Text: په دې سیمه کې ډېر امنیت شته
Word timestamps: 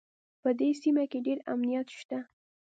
په 0.41 0.49
دې 0.59 0.69
سیمه 0.81 1.03
کې 1.11 1.19
ډېر 1.27 1.39
امنیت 1.53 1.87
شته 1.99 2.19